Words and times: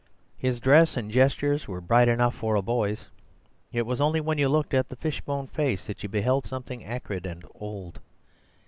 His 0.35 0.59
dress 0.59 0.97
and 0.97 1.11
gestures 1.11 1.67
were 1.67 1.79
bright 1.79 2.07
enough 2.07 2.33
for 2.33 2.55
a 2.55 2.63
boy's; 2.63 3.09
it 3.71 3.83
was 3.85 4.01
only 4.01 4.19
when 4.19 4.39
you 4.39 4.49
looked 4.49 4.73
at 4.73 4.89
the 4.89 4.95
fish 4.95 5.21
bone 5.21 5.45
face 5.45 5.85
that 5.85 6.01
you 6.01 6.09
beheld 6.09 6.47
something 6.47 6.83
acrid 6.83 7.27
and 7.27 7.45
old. 7.53 7.99